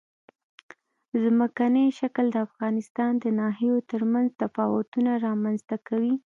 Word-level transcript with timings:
ځمکنی 1.23 1.85
شکل 1.99 2.25
د 2.31 2.37
افغانستان 2.47 3.11
د 3.19 3.25
ناحیو 3.39 3.75
ترمنځ 3.91 4.29
تفاوتونه 4.41 5.11
رامنځ 5.25 5.59
ته 5.69 5.77
کوي. 5.87 6.13